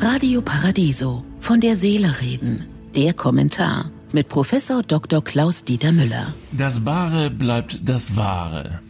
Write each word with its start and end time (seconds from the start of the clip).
Radio 0.00 0.42
Paradiso. 0.42 1.24
Von 1.40 1.60
der 1.60 1.76
Seele 1.76 2.20
reden. 2.20 2.66
Der 2.96 3.14
Kommentar 3.14 3.90
mit 4.12 4.28
Professor 4.28 4.82
Dr. 4.82 5.22
Klaus 5.24 5.64
Dieter 5.64 5.92
Müller. 5.92 6.34
Das 6.52 6.80
Bare 6.80 7.30
bleibt 7.30 7.80
das 7.84 8.16
Wahre. 8.16 8.80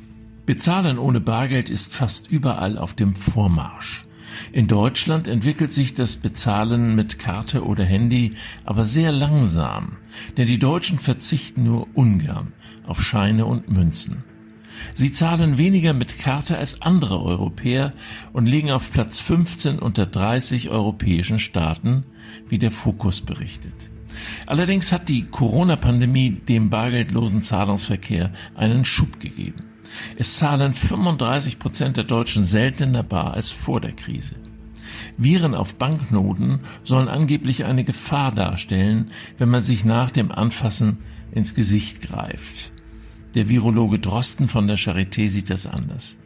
Bezahlen 0.47 0.99
ohne 0.99 1.21
Bargeld 1.21 1.71
ist 1.71 1.95
fast 1.95 2.31
überall 2.31 2.77
auf 2.79 2.95
dem 2.95 3.15
Vormarsch. 3.15 4.07
In 4.53 4.67
Deutschland 4.67 5.29
entwickelt 5.29 5.73
sich 5.73 5.95
das 5.95 6.17
Bezahlen 6.17 6.95
mit 6.95 7.19
Karte 7.19 7.65
oder 7.65 7.85
Handy 7.85 8.33
aber 8.65 8.85
sehr 8.85 9.13
langsam, 9.13 9.99
denn 10.37 10.47
die 10.47 10.59
Deutschen 10.59 10.99
verzichten 10.99 11.65
nur 11.65 11.87
ungern 11.95 12.53
auf 12.87 13.01
Scheine 13.03 13.47
und 13.47 13.69
Münzen. 13.71 14.25
Sie 14.95 15.13
zahlen 15.13 15.59
weniger 15.59 15.95
mit 15.95 16.19
Karte 16.19 16.59
als 16.59 16.83
andere 16.83 17.23
Europäer 17.23 17.93
und 18.33 18.47
liegen 18.47 18.71
auf 18.71 18.93
Platz 18.93 19.21
15 19.21 19.79
unter 19.79 20.07
30 20.07 20.71
europäischen 20.71 21.39
Staaten, 21.39 22.05
wie 22.49 22.59
der 22.59 22.71
Fokus 22.71 23.21
berichtet. 23.21 23.75
Allerdings 24.47 24.93
hat 24.93 25.09
die 25.09 25.25
Corona-Pandemie 25.25 26.31
dem 26.31 26.71
bargeldlosen 26.71 27.43
Zahlungsverkehr 27.43 28.33
einen 28.55 28.85
Schub 28.85 29.21
gegeben. 29.21 29.65
Es 30.17 30.37
zahlen 30.37 30.75
35 30.75 31.59
Prozent 31.59 31.97
der 31.97 32.05
Deutschen 32.05 32.45
seltener 32.45 33.03
bar 33.03 33.35
als 33.35 33.51
vor 33.51 33.81
der 33.81 33.93
Krise. 33.93 34.37
Viren 35.17 35.55
auf 35.55 35.77
Banknoten 35.77 36.61
sollen 36.85 37.09
angeblich 37.09 37.65
eine 37.65 37.85
Gefahr 37.85 38.33
darstellen, 38.33 39.11
wenn 39.39 39.49
man 39.49 39.63
sich 39.63 39.85
nach 39.85 40.11
dem 40.11 40.33
Anfassen 40.33 40.99
ins 41.33 41.55
Gesicht 41.55 42.03
greift. 42.03 42.73
Der 43.35 43.49
Virologe 43.49 43.99
Drosten 43.99 44.49
von 44.49 44.67
der 44.67 44.77
Charité 44.77 45.29
sieht 45.29 45.49
das 45.49 45.67
anders. 45.67 46.17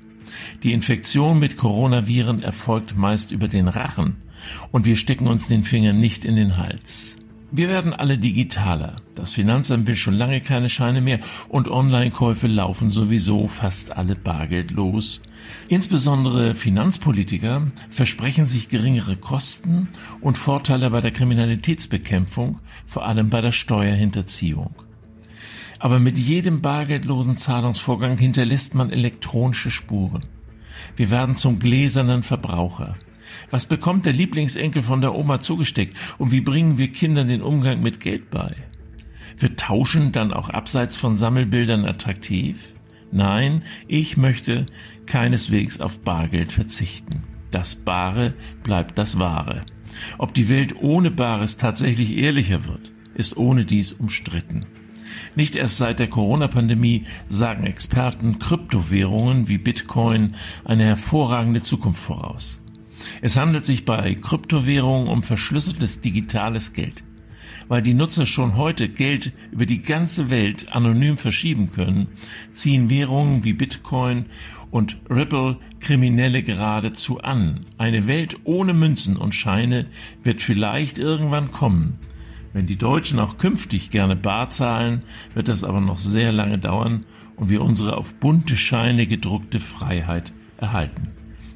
Die 0.62 0.73
Infektion 0.73 1.38
mit 1.38 1.56
Coronaviren 1.56 2.42
erfolgt 2.42 2.97
meist 2.97 3.30
über 3.30 3.48
den 3.48 3.69
Rachen 3.69 4.16
und 4.73 4.84
wir 4.84 4.97
stecken 4.97 5.28
uns 5.28 5.47
den 5.47 5.62
Finger 5.62 5.92
nicht 5.92 6.24
in 6.24 6.37
den 6.37 6.56
Hals. 6.56 7.16
Wir 7.52 7.69
werden 7.69 7.92
alle 7.92 8.19
digitaler. 8.19 8.97
Das 9.14 9.34
Finanzamt 9.34 9.86
will 9.86 9.95
schon 9.95 10.14
lange 10.14 10.41
keine 10.41 10.69
Scheine 10.69 11.00
mehr 11.00 11.20
und 11.48 11.69
Online-Käufe 11.69 12.48
laufen 12.48 12.91
sowieso 12.91 13.47
fast 13.47 13.97
alle 13.97 14.17
bargeldlos. 14.17 15.23
Insbesondere 15.69 16.56
Finanzpolitiker 16.56 17.70
versprechen 17.89 18.47
sich 18.47 18.69
geringere 18.69 19.17
Kosten 19.17 19.89
und 20.20 20.39
Vorteile 20.39 20.91
bei 20.91 21.00
der 21.00 21.12
Kriminalitätsbekämpfung, 21.12 22.58
vor 22.84 23.06
allem 23.06 23.30
bei 23.30 23.41
der 23.41 23.52
Steuerhinterziehung. 23.52 24.75
Aber 25.78 25.98
mit 25.98 26.19
jedem 26.19 26.62
bargeldlosen 26.62 27.36
Zahlungsvorgang 27.36 28.16
hinterlässt 28.16 28.74
man 28.74 28.91
elektronische 28.91 29.70
Spuren. 29.70 30.24
Wir 30.96 31.10
werden 31.10 31.34
zum 31.34 31.58
gläsernen 31.58 32.22
Verbraucher. 32.22 32.96
Was 33.50 33.66
bekommt 33.66 34.06
der 34.06 34.12
Lieblingsenkel 34.12 34.83
von 34.83 35.00
der 35.00 35.14
Oma 35.14 35.41
zugesteckt 35.41 35.96
und 36.18 36.33
wie 36.33 36.41
bringen 36.41 36.78
wir 36.78 36.88
Kindern 36.88 37.28
den 37.28 37.42
Umgang 37.42 37.83
mit 37.83 38.00
Geld 38.00 38.30
bei? 38.30 38.55
Wird 39.38 39.60
Tauschen 39.60 40.12
dann 40.12 40.33
auch 40.33 40.48
abseits 40.48 40.96
von 40.96 41.16
Sammelbildern 41.16 41.84
attraktiv? 41.84 42.72
Nein, 43.12 43.62
ich 43.86 44.16
möchte 44.16 44.66
keineswegs 45.06 45.80
auf 45.80 46.00
Bargeld 46.00 46.52
verzichten. 46.52 47.22
Das 47.50 47.77
Bare 47.77 48.34
bleibt 48.62 48.98
das 48.98 49.18
Wahre. 49.18 49.62
Ob 50.18 50.34
die 50.34 50.48
Welt 50.48 50.77
ohne 50.80 51.11
Bares 51.11 51.56
tatsächlich 51.56 52.16
ehrlicher 52.16 52.64
wird, 52.64 52.92
ist 53.14 53.36
ohne 53.36 53.64
dies 53.64 53.92
umstritten. 53.92 54.66
Nicht 55.34 55.56
erst 55.56 55.76
seit 55.76 55.98
der 55.98 56.08
Corona-Pandemie 56.08 57.04
sagen 57.28 57.64
Experten 57.64 58.38
Kryptowährungen 58.38 59.48
wie 59.48 59.58
Bitcoin 59.58 60.34
eine 60.64 60.84
hervorragende 60.84 61.62
Zukunft 61.62 62.02
voraus. 62.02 62.60
Es 63.20 63.36
handelt 63.36 63.64
sich 63.64 63.84
bei 63.84 64.14
Kryptowährungen 64.14 65.08
um 65.08 65.22
verschlüsseltes 65.22 66.00
digitales 66.00 66.72
Geld. 66.72 67.04
Weil 67.68 67.82
die 67.82 67.94
Nutzer 67.94 68.27
schon 68.27 68.56
heute 68.56 68.88
Geld 68.88 69.32
über 69.50 69.66
die 69.66 69.82
ganze 69.82 70.30
Welt 70.30 70.72
anonym 70.72 71.16
verschieben 71.16 71.70
können, 71.70 72.08
ziehen 72.52 72.90
Währungen 72.90 73.42
wie 73.42 73.55
Bitcoin 73.55 74.27
und 74.70 74.98
Ripple 75.11 75.56
Kriminelle 75.80 76.42
geradezu 76.42 77.20
an. 77.20 77.66
Eine 77.78 78.06
Welt 78.06 78.39
ohne 78.45 78.72
Münzen 78.72 79.16
und 79.16 79.34
Scheine 79.34 79.86
wird 80.22 80.42
vielleicht 80.42 80.98
irgendwann 80.98 81.50
kommen. 81.50 81.98
Wenn 82.56 82.67
die 82.67 82.77
Deutschen 82.77 83.20
auch 83.20 83.36
künftig 83.36 83.90
gerne 83.90 84.17
bar 84.17 84.48
zahlen, 84.48 85.02
wird 85.34 85.48
das 85.48 85.62
aber 85.62 85.83
noch 85.83 85.98
sehr 85.98 86.33
lange 86.33 86.56
dauern 86.56 87.05
und 87.36 87.50
wir 87.50 87.61
unsere 87.61 87.98
auf 87.98 88.14
bunte 88.14 88.56
Scheine 88.56 89.06
gedruckte 89.06 89.61
Freiheit 89.61 90.33
erhalten. 90.56 91.08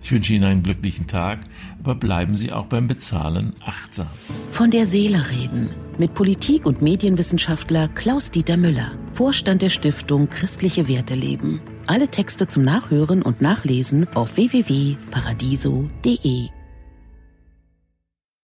Ich 0.03 0.13
wünsche 0.13 0.35
Ihnen 0.35 0.45
einen 0.45 0.63
glücklichen 0.63 1.07
Tag, 1.07 1.41
aber 1.79 1.95
bleiben 1.95 2.35
Sie 2.35 2.53
auch 2.53 2.67
beim 2.67 2.87
Bezahlen 2.87 3.55
achtsam. 3.65 4.09
Von 4.53 4.71
der 4.71 4.85
Seele 4.85 5.25
reden 5.31 5.71
mit 5.97 6.13
Politik- 6.13 6.67
und 6.67 6.83
Medienwissenschaftler 6.83 7.89
Klaus-Dieter 7.89 8.59
Müller, 8.59 8.93
Vorstand 9.15 9.63
der 9.63 9.71
Stiftung 9.71 10.29
Christliche 10.29 10.87
Werte 10.87 11.15
leben. 11.15 11.63
Alle 11.87 12.09
Texte 12.09 12.47
zum 12.47 12.63
Nachhören 12.63 13.23
und 13.23 13.41
Nachlesen 13.41 14.07
auf 14.15 14.37
www.paradiso.de. 14.37 16.60